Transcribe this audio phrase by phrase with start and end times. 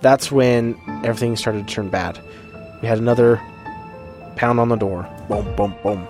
[0.00, 2.20] That's when everything started to turn bad.
[2.82, 3.40] We had another
[4.36, 5.08] pound on the door.
[5.28, 6.06] Boom, boom, boom.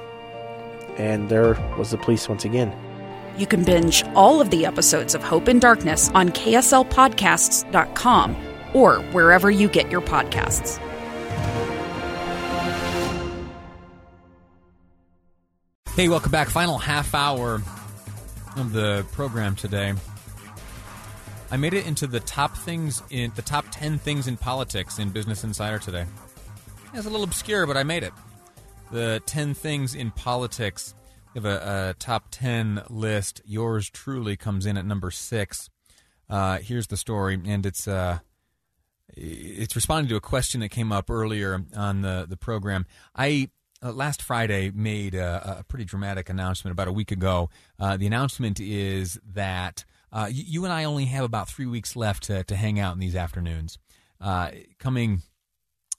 [0.98, 2.72] And there was the police once again.
[3.38, 8.36] You can binge all of the episodes of Hope and Darkness on KSLPodcasts.com
[8.72, 10.78] or wherever you get your podcasts.
[15.94, 16.48] Hey, welcome back.
[16.48, 17.62] Final half hour
[18.56, 19.92] of the program today.
[21.50, 25.10] I made it into the top things in the top 10 things in politics in
[25.10, 26.04] Business Insider today.
[26.92, 28.12] It's a little obscure, but I made it.
[28.90, 30.94] The 10 things in politics.
[31.34, 33.42] Have a, a top 10 list.
[33.44, 35.70] Yours truly comes in at number six.
[36.28, 38.18] Uh, here's the story, and it's uh,
[39.10, 42.86] it's responding to a question that came up earlier on the the program.
[43.14, 43.50] I
[43.82, 47.50] uh, last Friday made a, a, pretty dramatic announcement about a week ago.
[47.78, 49.84] Uh, the announcement is that
[50.16, 52.94] uh, you, you, and I only have about three weeks left to, to hang out
[52.94, 53.78] in these afternoons.
[54.20, 55.22] Uh, coming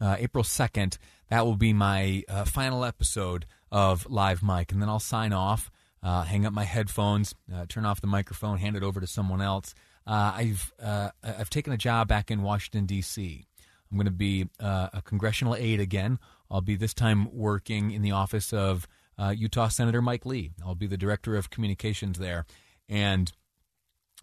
[0.02, 0.98] uh, April 2nd,
[1.30, 5.70] that will be my uh, final episode of Live Mic, and then I'll sign off,
[6.02, 7.36] hang up my headphones,
[7.68, 9.76] turn off the microphone, hand it over to someone else.
[10.06, 13.46] I've I've taken a job back in Washington D.C.
[13.92, 16.18] I'm going to be a congressional aide again
[16.50, 20.52] I'll be this time working in the office of uh, Utah Senator Mike Lee.
[20.66, 22.46] I'll be the director of communications there.
[22.88, 23.32] And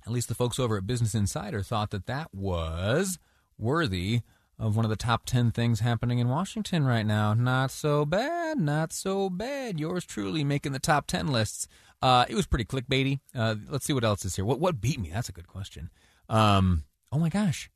[0.07, 3.19] at least the folks over at Business Insider thought that that was
[3.59, 4.21] worthy
[4.59, 7.35] of one of the top 10 things happening in Washington right now.
[7.35, 9.81] Not so bad, not so bad.
[9.81, 11.67] Yours truly making the top 10 lists.
[12.01, 13.21] Uh, it was pretty clickbaity.
[13.35, 14.45] Uh, let's see what else is here.
[14.45, 15.11] What, what beat me?
[15.13, 15.91] That's a good question.
[16.29, 17.71] Um, oh my gosh.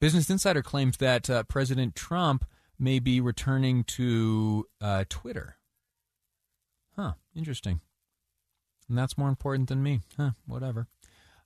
[0.00, 2.44] Business Insider claims that uh, President Trump
[2.78, 5.56] may be returning to uh, Twitter.
[6.94, 7.80] Huh, interesting.
[8.88, 10.00] And that's more important than me.
[10.16, 10.88] Huh, whatever.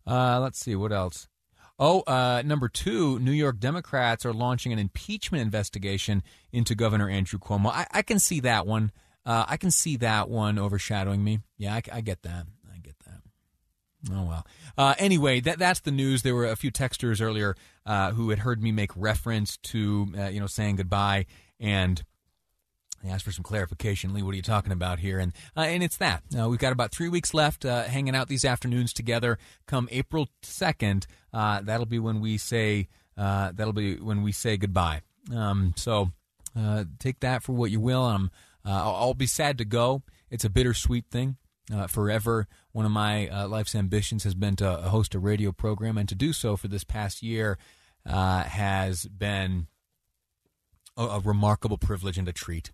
[0.06, 1.28] Uh, let's see, what else?
[1.78, 6.22] Oh, uh, number two, New York Democrats are launching an impeachment investigation
[6.52, 7.70] into Governor Andrew Cuomo.
[7.70, 8.92] I, I can see that one.
[9.24, 11.40] Uh, I can see that one overshadowing me.
[11.56, 12.46] Yeah, I, I get that.
[12.70, 13.20] I get that.
[14.12, 14.46] Oh well.
[14.76, 16.22] Uh, anyway, that that's the news.
[16.22, 17.54] There were a few texters earlier
[17.86, 21.26] uh, who had heard me make reference to uh, you know saying goodbye,
[21.58, 22.02] and
[23.02, 24.12] they asked for some clarification.
[24.12, 25.18] Lee, what are you talking about here?
[25.18, 28.28] And uh, and it's that uh, we've got about three weeks left, uh, hanging out
[28.28, 29.38] these afternoons together.
[29.66, 35.02] Come April second, that'll be when we say that'll be when we say goodbye.
[35.34, 36.10] Um, so
[36.98, 38.04] take that for what you will.
[38.04, 38.30] Um,
[38.64, 40.02] I'll, I'll be sad to go.
[40.30, 41.36] It's a bittersweet thing
[41.72, 42.46] uh, forever.
[42.72, 46.14] One of my uh, life's ambitions has been to host a radio program, and to
[46.14, 47.58] do so for this past year
[48.06, 49.66] uh, has been
[50.96, 52.72] a, a, remarkable privilege and a treat.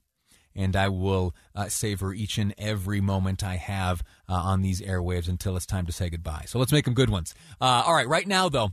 [0.57, 5.29] And I will uh, savor each and every moment I have uh, on these airwaves
[5.29, 6.45] until it's time to say goodbye.
[6.47, 7.35] So let's make them good ones.
[7.61, 8.71] Uh, all right, right now, though,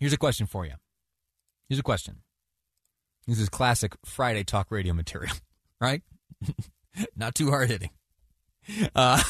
[0.00, 0.72] here's a question for you.
[1.68, 2.22] Here's a question.
[3.26, 5.34] This is classic Friday talk radio material,
[5.80, 6.02] right?
[7.16, 7.90] Not too hard hitting.
[8.94, 9.22] Uh,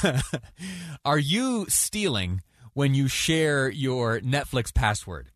[1.05, 2.41] are you stealing
[2.73, 5.32] when you share your Netflix password?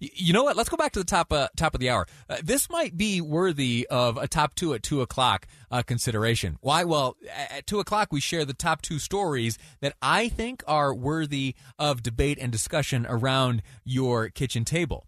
[0.00, 0.56] You know what?
[0.56, 2.06] Let's go back to the top uh, top of the hour.
[2.28, 6.58] Uh, this might be worthy of a top two at two o'clock uh, consideration.
[6.60, 6.84] Why?
[6.84, 11.54] Well, at two o'clock we share the top two stories that I think are worthy
[11.78, 15.06] of debate and discussion around your kitchen table.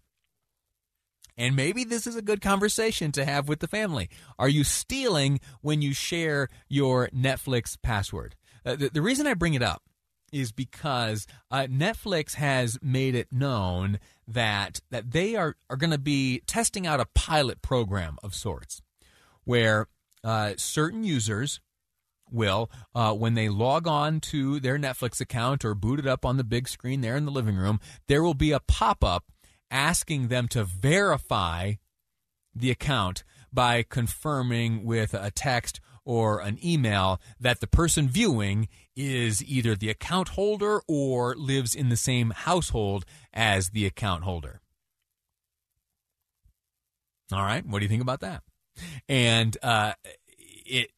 [1.37, 4.09] And maybe this is a good conversation to have with the family.
[4.37, 8.35] Are you stealing when you share your Netflix password?
[8.65, 9.81] Uh, the, the, reason I bring it up
[10.31, 15.97] is because uh, Netflix has made it known that that they are, are going to
[15.97, 18.81] be testing out a pilot program of sorts
[19.43, 19.87] where
[20.23, 21.59] uh, certain users
[22.31, 26.37] will, uh, when they log on to their Netflix account or boot it up on
[26.37, 29.25] the big screen there in the living room, there will be a pop up
[29.69, 31.73] asking them to verify
[32.55, 39.43] the account by confirming with a text or an email that the person viewing is
[39.43, 44.61] either the account holder or lives in the same household as the account holder.
[47.31, 48.43] All right, what do you think about that?
[49.07, 49.93] And uh,
[50.65, 50.91] it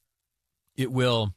[0.75, 1.33] it will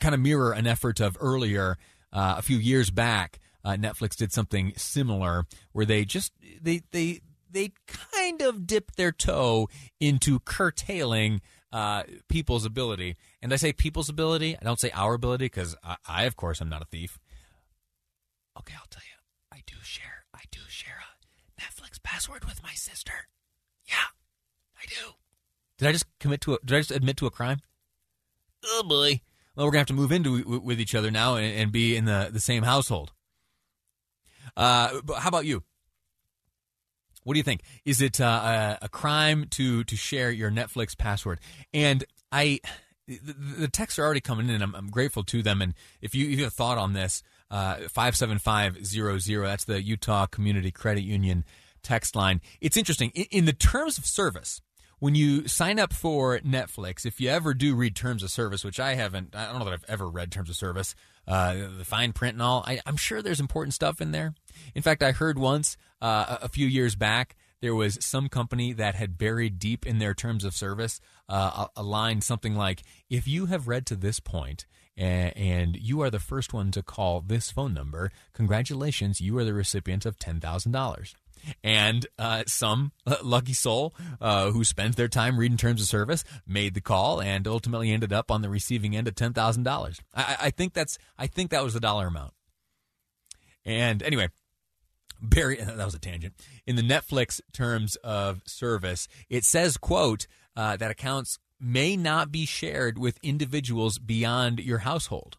[0.00, 1.76] kind of mirror an effort of earlier
[2.12, 7.20] uh, a few years back uh, Netflix did something similar where they just they they
[7.52, 9.68] they kind of dipped their toe
[10.00, 11.40] into curtailing
[11.72, 13.16] uh, people's ability.
[13.40, 14.56] And I say people's ability.
[14.60, 17.18] I don't say our ability because I, I, of course, am not a thief.
[18.58, 19.56] Okay, I'll tell you.
[19.56, 20.24] I do share.
[20.34, 23.28] I do share a Netflix password with my sister.
[23.86, 24.12] Yeah,
[24.76, 25.14] I do.
[25.78, 26.58] Did I just commit to a?
[26.64, 27.60] Did I just admit to a crime?
[28.64, 29.20] Oh boy.
[29.56, 32.04] Well, we're gonna have to move into with each other now and, and be in
[32.04, 33.12] the the same household.
[34.56, 35.64] Uh, but how about you?
[37.24, 37.62] What do you think?
[37.84, 41.40] Is it uh, a, crime to to share your Netflix password?
[41.72, 42.60] And I,
[43.06, 44.62] the, the texts are already coming in.
[44.62, 45.62] I'm, I'm, grateful to them.
[45.62, 49.18] And if you, if you have a thought on this, uh, five seven five zero
[49.18, 49.46] zero.
[49.46, 51.44] That's the Utah Community Credit Union
[51.82, 52.40] text line.
[52.60, 54.60] It's interesting in, in the terms of service
[55.02, 58.78] when you sign up for Netflix, if you ever do read terms of service, which
[58.78, 60.94] I haven't, I don't know that I've ever read terms of service,
[61.26, 64.32] uh, the fine print and all, I, am sure there's important stuff in there.
[64.76, 68.94] In fact, I heard once uh, a few years back there was some company that
[68.94, 73.26] had buried deep in their terms of service uh, a, a line something like, "If
[73.26, 77.50] you have read to this point." And you are the first one to call this
[77.50, 78.12] phone number.
[78.34, 81.14] Congratulations, you are the recipient of ten thousand dollars
[81.62, 82.92] and uh, some
[83.22, 87.46] lucky soul uh, who spent their time reading terms of service made the call and
[87.46, 90.00] ultimately ended up on the receiving end of ten thousand dollars.
[90.14, 92.32] I, I think that's I think that was the dollar amount.
[93.64, 94.28] And anyway,
[95.20, 96.34] Barry, that was a tangent.
[96.66, 102.44] In the Netflix terms of service, it says, "quote uh, that accounts may not be
[102.44, 105.38] shared with individuals beyond your household."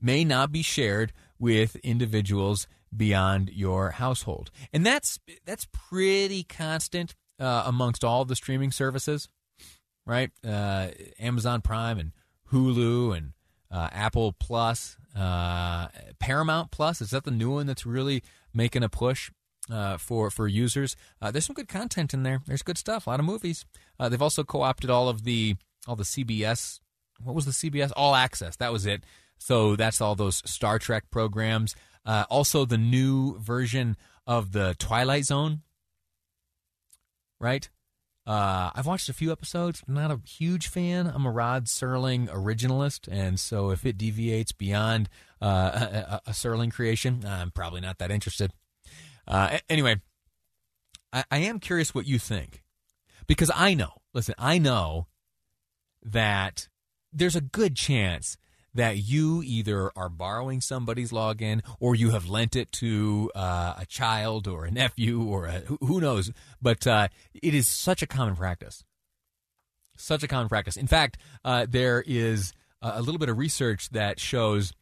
[0.00, 7.64] May not be shared with individuals beyond your household, and that's that's pretty constant uh,
[7.66, 9.28] amongst all the streaming services,
[10.06, 10.30] right?
[10.46, 10.88] Uh,
[11.18, 12.12] Amazon Prime and
[12.52, 13.32] Hulu and
[13.70, 15.88] uh, Apple Plus, uh,
[16.18, 17.00] Paramount Plus.
[17.00, 19.30] Is that the new one that's really making a push?
[19.70, 22.40] Uh, for for users, uh, there's some good content in there.
[22.46, 23.06] There's good stuff.
[23.06, 23.66] A lot of movies.
[24.00, 25.56] they've also co-opted all of the
[25.86, 26.80] all the CBS.
[27.22, 28.56] What was the CBS All Access?
[28.56, 29.04] That was it.
[29.38, 31.74] So that's all those Star Trek programs.
[32.08, 33.94] Uh, also, the new version
[34.26, 35.60] of the Twilight Zone.
[37.38, 37.68] Right?
[38.26, 39.82] Uh, I've watched a few episodes.
[39.86, 41.06] I'm not a huge fan.
[41.06, 45.10] I'm a Rod Serling originalist, and so if it deviates beyond
[45.42, 48.54] uh, a, a, Serling creation, I'm probably not that interested.
[49.26, 50.00] Uh, anyway,
[51.12, 52.62] I, I am curious what you think
[53.26, 53.92] because I know.
[54.14, 55.08] Listen, I know
[56.02, 56.68] that
[57.12, 58.38] there's a good chance
[58.74, 63.86] that you either are borrowing somebody's login or you have lent it to uh, a
[63.86, 66.30] child or a nephew or a, who knows.
[66.60, 68.84] But uh, it is such a common practice.
[69.96, 70.76] Such a common practice.
[70.76, 74.72] In fact, uh, there is a little bit of research that shows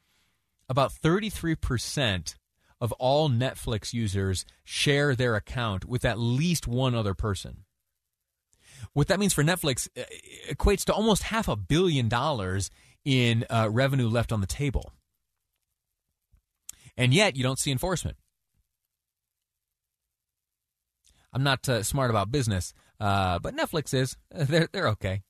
[0.69, 2.35] about 33%
[2.81, 7.65] of all Netflix users share their account with at least one other person.
[8.93, 10.03] What that means for Netflix uh,
[10.51, 12.71] equates to almost half a billion dollars
[13.07, 14.93] in uh, revenue left on the table.
[16.99, 18.17] And yet, you don't see enforcement.
[21.33, 24.17] I'm not uh, smart about business, uh, but Netflix is.
[24.31, 25.23] They're, they're okay.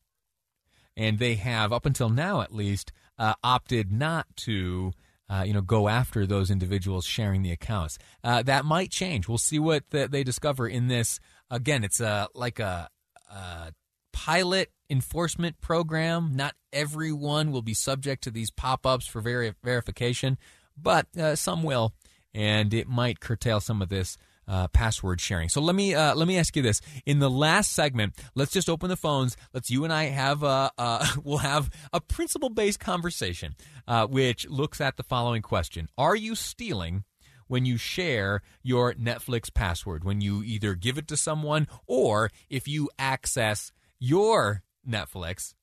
[0.97, 4.93] And they have, up until now at least, uh, opted not to.
[5.29, 7.99] Uh, you know, go after those individuals sharing the accounts.
[8.23, 9.27] Uh, that might change.
[9.27, 11.19] We'll see what the, they discover in this.
[11.51, 12.89] Again, it's a like a,
[13.29, 13.73] a
[14.13, 16.33] pilot enforcement program.
[16.35, 20.39] Not everyone will be subject to these pop ups for ver- verification,
[20.77, 21.93] but uh, some will,
[22.35, 24.17] and it might curtail some of this.
[24.49, 25.49] Uh, password sharing.
[25.49, 28.69] So let me uh, let me ask you this: in the last segment, let's just
[28.69, 29.37] open the phones.
[29.53, 33.57] Let's you and I have a uh, we'll have a principle based conversation,
[33.89, 37.03] uh, which looks at the following question: Are you stealing?
[37.49, 42.67] when you share your Netflix password, when you either give it to someone or if
[42.67, 45.55] you access your Netflix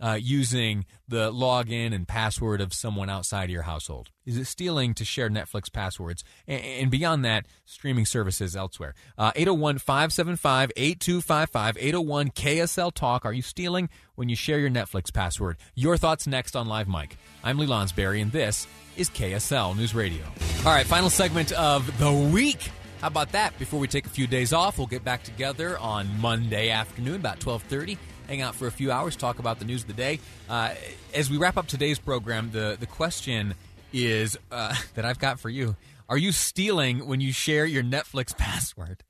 [0.00, 4.10] uh, using the login and password of someone outside of your household?
[4.24, 6.24] Is it stealing to share Netflix passwords?
[6.46, 8.94] And, and beyond that, streaming services elsewhere.
[9.18, 13.24] Uh, 801 575 8255, 801 KSL Talk.
[13.24, 15.56] Are you stealing when you share your Netflix password?
[15.74, 17.16] Your thoughts next on Live Mic.
[17.44, 20.24] I'm Lee Lonsberry, and this is KSL News Radio.
[20.64, 22.70] All right, final segment of the week.
[23.00, 23.58] How about that?
[23.58, 27.44] Before we take a few days off, we'll get back together on Monday afternoon, about
[27.44, 27.98] 1230
[28.30, 30.20] hang out for a few hours, talk about the news of the day.
[30.48, 30.72] Uh,
[31.12, 33.54] as we wrap up today's program, the, the question
[33.92, 35.74] is uh, that I've got for you
[36.08, 39.02] Are you stealing when you share your Netflix password?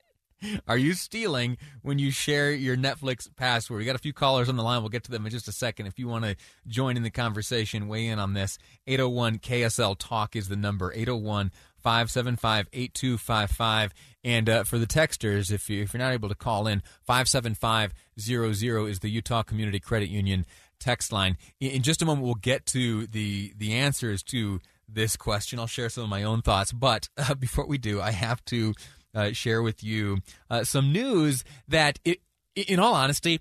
[0.67, 3.77] Are you stealing when you share your Netflix password?
[3.77, 4.81] We got a few callers on the line.
[4.81, 5.85] We'll get to them in just a second.
[5.85, 6.35] If you want to
[6.65, 8.57] join in the conversation, weigh in on this.
[8.87, 13.93] 801 KSL Talk is the number 801 575 8255.
[14.23, 18.89] And uh, for the texters, if, you, if you're not able to call in, 57500
[18.89, 20.45] is the Utah Community Credit Union
[20.79, 21.37] text line.
[21.59, 25.59] In, in just a moment, we'll get to the, the answers to this question.
[25.59, 26.71] I'll share some of my own thoughts.
[26.71, 28.73] But uh, before we do, I have to
[29.13, 30.19] uh, share with you
[30.49, 32.19] uh, some news that, it,
[32.55, 33.39] in all honesty,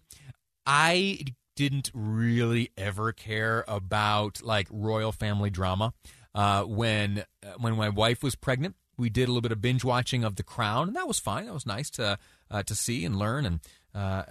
[0.66, 1.20] I
[1.56, 5.92] didn't really ever care about like royal family drama.
[6.34, 9.84] Uh, when uh, when my wife was pregnant, we did a little bit of binge
[9.84, 11.46] watching of The Crown, and that was fine.
[11.46, 12.18] That was nice to
[12.50, 13.60] uh, to see and learn and
[13.94, 14.22] uh,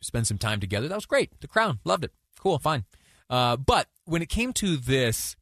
[0.00, 0.88] spend some time together.
[0.88, 1.32] That was great.
[1.40, 2.12] The Crown, loved it.
[2.38, 2.84] Cool, fine.
[3.28, 5.36] but when it came to this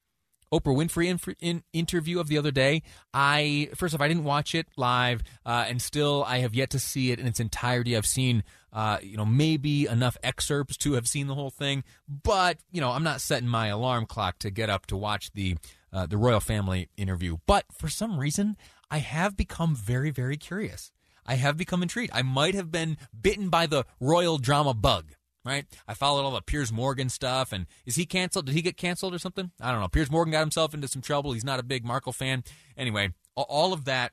[0.53, 2.83] Oprah Winfrey in, in interview of the other day.
[3.13, 6.79] I first off, I didn't watch it live, uh, and still I have yet to
[6.79, 7.97] see it in its entirety.
[7.97, 12.59] I've seen, uh, you know, maybe enough excerpts to have seen the whole thing, but
[12.71, 15.57] you know, I'm not setting my alarm clock to get up to watch the
[15.93, 17.39] uh, the royal family interview.
[17.47, 18.57] But for some reason,
[18.91, 20.91] I have become very, very curious.
[21.27, 22.13] I have become intrigued.
[22.15, 25.15] I might have been bitten by the royal drama bug
[25.49, 25.67] right?
[25.87, 28.47] I followed all the Piers Morgan stuff, and is he canceled?
[28.47, 29.51] Did he get canceled or something?
[29.61, 29.89] I don't know.
[29.89, 31.33] Piers Morgan got himself into some trouble.
[31.33, 32.45] He's not a big Markle fan.
[32.77, 34.13] Anyway, all of that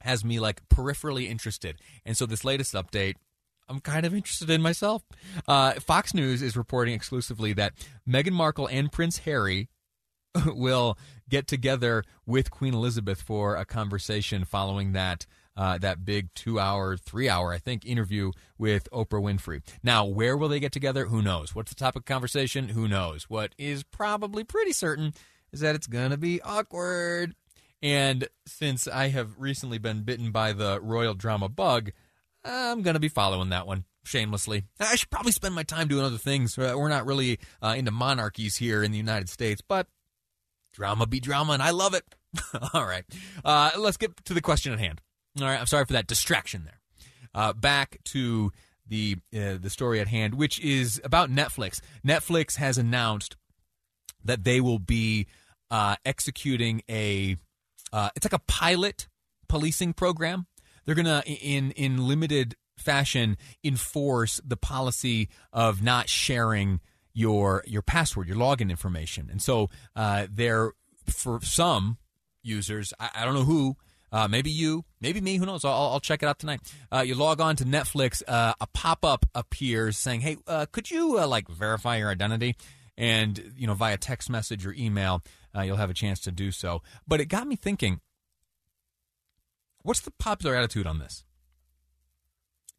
[0.00, 3.14] has me like peripherally interested, and so this latest update.
[3.68, 5.04] I'm kind of interested in myself.
[5.46, 7.74] Uh, Fox News is reporting exclusively that
[8.08, 9.68] Meghan Markle and Prince Harry
[10.46, 16.58] will get together with Queen Elizabeth for a conversation following that uh, that big two
[16.58, 19.62] hour, three hour, I think, interview with Oprah Winfrey.
[19.82, 21.06] Now, where will they get together?
[21.06, 21.54] Who knows?
[21.54, 22.68] What's the topic of conversation?
[22.70, 23.24] Who knows?
[23.24, 25.12] What is probably pretty certain
[25.52, 27.34] is that it's going to be awkward.
[27.82, 31.90] And since I have recently been bitten by the royal drama bug,
[32.44, 34.64] I'm going to be following that one shamelessly.
[34.78, 36.56] I should probably spend my time doing other things.
[36.56, 39.88] Uh, we're not really uh, into monarchies here in the United States, but
[40.72, 42.04] drama be drama, and I love it.
[42.74, 43.04] All right.
[43.44, 45.00] Uh, let's get to the question at hand.
[45.40, 46.80] All right, I'm sorry for that distraction there.
[47.34, 48.50] Uh, back to
[48.86, 51.80] the uh, the story at hand, which is about Netflix.
[52.04, 53.36] Netflix has announced
[54.24, 55.26] that they will be
[55.70, 57.36] uh, executing a
[57.92, 59.08] uh, it's like a pilot
[59.48, 60.46] policing program.
[60.84, 66.80] They're gonna in in limited fashion enforce the policy of not sharing
[67.12, 70.72] your your password, your login information, and so uh, they're
[71.06, 71.98] for some
[72.42, 73.76] users, I, I don't know who
[74.12, 75.64] uh, maybe you, maybe me, who knows?
[75.64, 76.60] I'll, I'll check it out tonight.
[76.92, 80.90] Uh, you log on to Netflix, uh, a pop up appears saying, "Hey, uh, could
[80.90, 82.56] you uh, like verify your identity?"
[82.98, 85.22] And you know, via text message or email,
[85.56, 86.82] uh, you'll have a chance to do so.
[87.06, 88.00] But it got me thinking:
[89.82, 91.24] What's the popular attitude on this?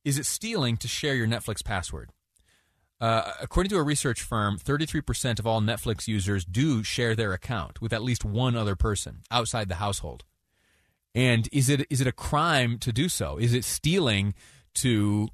[0.04, 2.10] Is it stealing to share your Netflix password?
[3.02, 7.82] Uh, according to a research firm, 33% of all Netflix users do share their account
[7.82, 10.24] with at least one other person outside the household.
[11.16, 13.38] And is it is it a crime to do so?
[13.38, 14.36] Is it stealing
[14.76, 15.30] to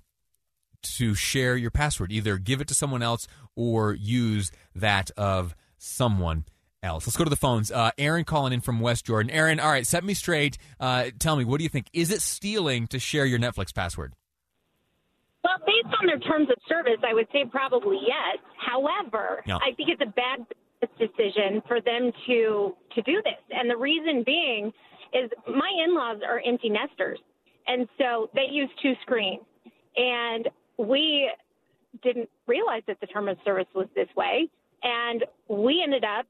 [0.95, 2.11] to share your password?
[2.11, 6.45] Either give it to someone else or use that of someone
[6.81, 7.05] else.
[7.05, 7.69] Let's go to the phones.
[7.69, 9.29] Uh, Aaron calling in from West Jordan.
[9.29, 10.57] Aaron, all right, set me straight.
[10.79, 11.87] Uh, tell me, what do you think?
[11.93, 14.13] Is it stealing to share your Netflix password?
[15.47, 18.37] Well, based on their terms of service, I would say probably yes.
[18.59, 19.55] However, yeah.
[19.57, 20.45] I think it's a bad
[20.99, 24.73] decision for them to to do this, and the reason being
[25.13, 27.19] is my in-laws are empty nesters,
[27.65, 29.43] and so they use two screens,
[29.95, 31.31] and we
[32.03, 34.49] didn't realize that the term of service was this way,
[34.83, 36.25] and we ended up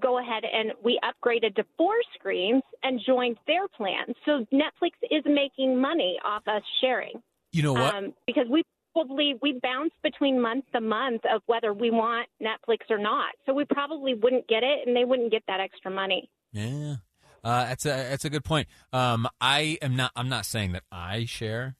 [0.00, 4.14] go ahead and we upgraded to four screens and joined their plan.
[4.24, 7.20] So Netflix is making money off us sharing.
[7.52, 7.94] You know what?
[7.94, 8.62] Um, because we
[8.92, 13.34] probably we bounce between month to month of whether we want Netflix or not.
[13.46, 16.30] So we probably wouldn't get it, and they wouldn't get that extra money.
[16.52, 16.96] Yeah,
[17.44, 18.68] uh, that's a that's a good point.
[18.92, 20.12] Um, I am not.
[20.14, 21.76] I'm not saying that I share.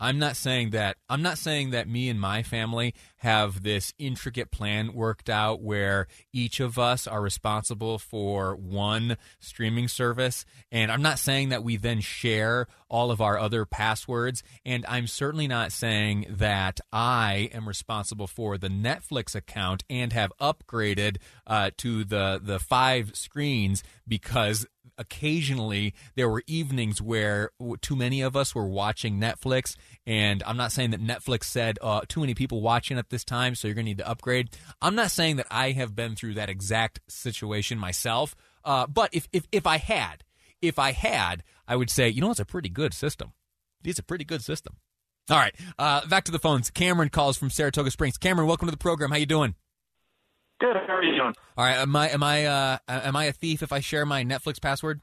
[0.00, 0.96] I'm not saying that.
[1.10, 6.06] I'm not saying that me and my family have this intricate plan worked out where
[6.32, 10.46] each of us are responsible for one streaming service.
[10.72, 14.42] And I'm not saying that we then share all of our other passwords.
[14.64, 20.32] And I'm certainly not saying that I am responsible for the Netflix account and have
[20.40, 24.66] upgraded uh, to the the five screens because
[24.98, 30.72] occasionally there were evenings where too many of us were watching Netflix, and I'm not
[30.72, 33.86] saying that Netflix said uh, too many people watching at this time, so you're going
[33.86, 34.50] to need to upgrade.
[34.80, 39.28] I'm not saying that I have been through that exact situation myself, uh, but if,
[39.32, 40.24] if if I had,
[40.60, 43.32] if I had, I would say, you know, it's a pretty good system.
[43.84, 44.76] It's a pretty good system.
[45.30, 46.70] All right, uh, back to the phones.
[46.70, 48.18] Cameron calls from Saratoga Springs.
[48.18, 49.10] Cameron, welcome to the program.
[49.10, 49.54] How you doing?
[50.60, 50.76] Good.
[50.86, 51.34] How are you doing?
[51.56, 51.76] All right.
[51.76, 55.00] Am I am I uh, am I a thief if I share my Netflix password?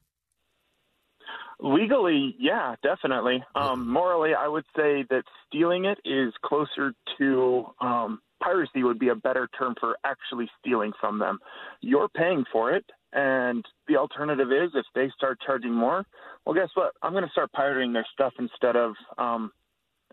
[1.60, 3.44] Legally, yeah, definitely.
[3.56, 8.84] Um, morally, I would say that stealing it is closer to um, piracy.
[8.84, 11.40] Would be a better term for actually stealing from them.
[11.82, 16.06] You're paying for it, and the alternative is if they start charging more.
[16.46, 16.94] Well, guess what?
[17.02, 19.52] I'm going to start pirating their stuff instead of um,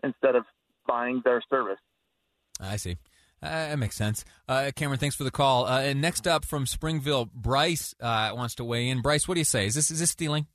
[0.03, 0.45] instead of
[0.87, 1.79] buying their service.
[2.59, 2.97] I see.
[3.45, 4.25] Uh, that makes sense.
[4.47, 5.65] Uh, Cameron, thanks for the call.
[5.65, 9.01] Uh, and next up from Springville, Bryce uh, wants to weigh in.
[9.01, 9.67] Bryce, what do you say?
[9.67, 10.47] Is this is this stealing?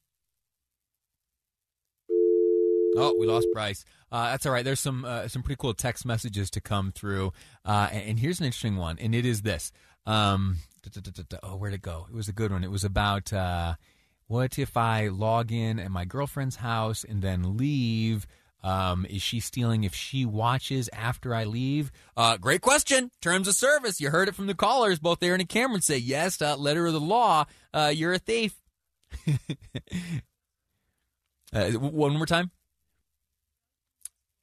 [2.96, 3.84] Oh, we lost Bryce.
[4.10, 4.64] Uh, that's all right.
[4.64, 7.32] There's some uh, some pretty cool text messages to come through,
[7.64, 9.70] and, and, here's an interesting one, and it is this.
[10.06, 10.56] Um,
[11.44, 12.06] oh, where'd it go?
[12.10, 12.64] It was a good one.
[12.64, 13.32] It was about
[14.26, 18.26] what if I log in at my girlfriend's house and then leave
[18.62, 21.90] um, is she stealing if she watches after I leave?
[22.16, 23.10] Uh, great question.
[23.20, 24.00] Terms of service.
[24.00, 24.98] You heard it from the callers.
[24.98, 26.40] Both Aaron and Cameron say yes.
[26.40, 27.46] Uh, letter of the law.
[27.72, 28.56] Uh, you're a thief.
[31.52, 32.48] Uh, one more time.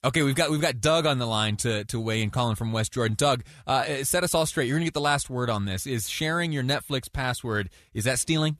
[0.03, 2.71] Okay, we've got we've got Doug on the line to to weigh in, calling from
[2.71, 3.15] West Jordan.
[3.15, 4.67] Doug, uh, set us all straight.
[4.67, 5.87] You're to get the last word on this.
[5.87, 8.57] Is sharing your Netflix password is that stealing?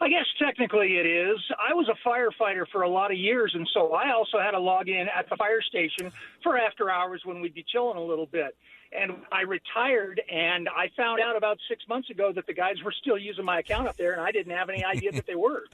[0.00, 1.38] I guess technically it is.
[1.58, 4.58] I was a firefighter for a lot of years, and so I also had to
[4.60, 8.26] log in at the fire station for after hours when we'd be chilling a little
[8.26, 8.56] bit.
[8.96, 12.92] And I retired, and I found out about six months ago that the guys were
[12.92, 15.62] still using my account up there, and I didn't have any idea that they were.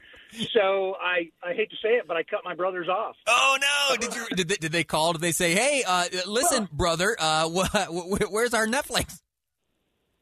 [0.53, 3.17] So I, I hate to say it, but I cut my brothers off.
[3.27, 3.97] Oh no!
[3.97, 5.13] Did you did they, did they call?
[5.13, 9.21] Did they say, "Hey, uh, listen, brother, uh, wh- wh- where's our Netflix?"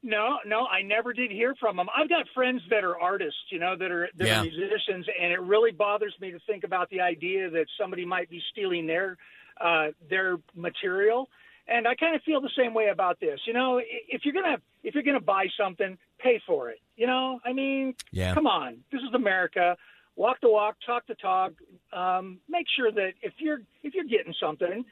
[0.03, 1.89] No, no, I never did hear from them.
[1.95, 4.41] I've got friends that are artists, you know, that are that yeah.
[4.41, 8.31] are musicians, and it really bothers me to think about the idea that somebody might
[8.31, 9.17] be stealing their
[9.61, 11.29] uh, their material.
[11.67, 13.41] And I kind of feel the same way about this.
[13.45, 16.79] You know, if you're gonna if you're gonna buy something, pay for it.
[16.97, 18.35] You know, I mean, yeah.
[18.35, 19.77] come on, this is America.
[20.15, 21.53] Walk the walk, talk the talk.
[21.93, 24.85] Um, make sure that if you're if you're getting something,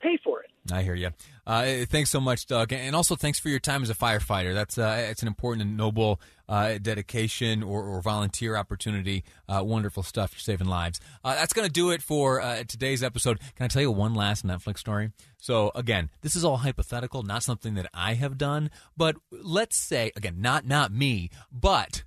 [0.00, 0.50] pay for it.
[0.72, 1.10] I hear you.
[1.46, 4.54] Uh, thanks so much, Doug, and also thanks for your time as a firefighter.
[4.54, 9.24] That's uh, it's an important and noble uh, dedication or, or, volunteer opportunity.
[9.48, 10.32] Uh, wonderful stuff.
[10.32, 11.00] You're saving lives.
[11.24, 13.38] Uh, that's going to do it for uh, today's episode.
[13.56, 15.12] Can I tell you one last Netflix story?
[15.38, 18.70] So again, this is all hypothetical, not something that I have done.
[18.96, 22.02] But let's say again, not not me, but.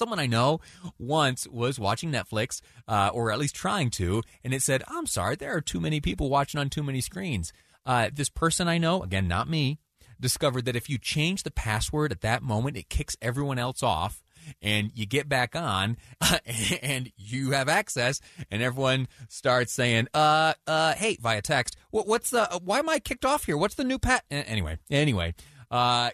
[0.00, 0.60] Someone I know
[0.98, 5.36] once was watching Netflix, uh, or at least trying to, and it said, I'm sorry,
[5.36, 7.52] there are too many people watching on too many screens.
[7.84, 9.78] Uh, this person I know, again, not me,
[10.18, 14.22] discovered that if you change the password at that moment, it kicks everyone else off.
[14.62, 15.98] And you get back on,
[16.82, 21.76] and you have access, and everyone starts saying, "Uh, uh, hey," via text.
[21.90, 22.58] What, what's the?
[22.64, 23.58] Why am I kicked off here?
[23.58, 24.24] What's the new pat?
[24.30, 25.34] Anyway, anyway,
[25.70, 26.10] uh,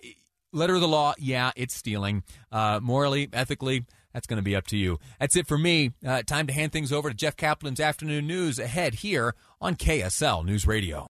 [0.57, 2.25] letter of the law, yeah, it's stealing.
[2.51, 4.99] Uh, morally, ethically, that's going to be up to you.
[5.21, 5.93] That's it for me.
[6.05, 10.45] Uh, time to hand things over to Jeff Caplan's afternoon news ahead here on KSL
[10.45, 11.07] News Radio.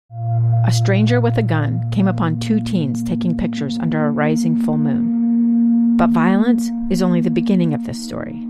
[0.66, 4.78] A stranger with a gun came upon two teens taking pictures under a rising full
[4.78, 5.96] moon.
[5.96, 8.40] But violence is only the beginning of this story.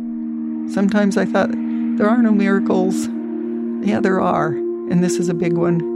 [0.72, 3.06] Sometimes I thought, there are no miracles.
[3.86, 5.95] Yeah, there are, and this is a big one.